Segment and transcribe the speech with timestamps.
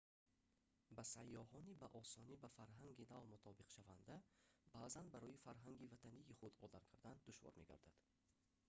[0.95, 4.15] ба сайёҳони ба осонӣ ба фарҳанги нав мутобиқшаванда
[4.75, 7.95] баъзан барои фарҳанги ватании худ одат кардан душвор мегардад